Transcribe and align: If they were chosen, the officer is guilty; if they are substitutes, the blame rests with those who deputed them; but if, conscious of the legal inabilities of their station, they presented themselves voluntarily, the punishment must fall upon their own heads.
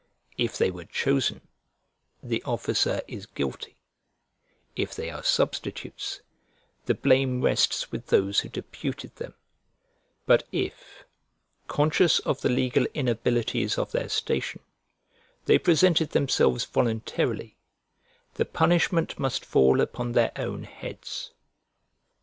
If 0.35 0.57
they 0.57 0.71
were 0.71 0.85
chosen, 0.85 1.41
the 2.23 2.41
officer 2.41 3.01
is 3.07 3.27
guilty; 3.27 3.77
if 4.75 4.95
they 4.95 5.11
are 5.11 5.21
substitutes, 5.21 6.21
the 6.87 6.95
blame 6.95 7.43
rests 7.43 7.91
with 7.91 8.07
those 8.07 8.39
who 8.39 8.49
deputed 8.49 9.17
them; 9.17 9.35
but 10.25 10.47
if, 10.51 11.03
conscious 11.67 12.17
of 12.17 12.41
the 12.41 12.49
legal 12.49 12.87
inabilities 12.95 13.77
of 13.77 13.91
their 13.91 14.09
station, 14.09 14.61
they 15.45 15.59
presented 15.59 16.09
themselves 16.09 16.65
voluntarily, 16.65 17.57
the 18.33 18.45
punishment 18.45 19.19
must 19.19 19.45
fall 19.45 19.79
upon 19.81 20.13
their 20.13 20.31
own 20.35 20.63
heads. 20.63 21.29